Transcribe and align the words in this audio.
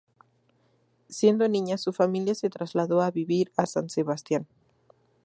Siendo 1.09 1.47
niña, 1.47 1.77
su 1.77 1.93
familia 1.93 2.33
se 2.33 2.49
trasladó 2.49 3.03
a 3.03 3.11
vivir 3.11 3.51
a 3.55 3.67
San 3.67 3.87
Sebastián. 3.91 4.47